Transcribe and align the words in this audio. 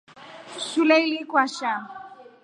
Shule 0.69 1.03
ili 1.07 1.25
kwasha. 1.25 1.87